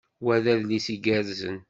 [0.23, 1.57] Wa d adlis igerrzen.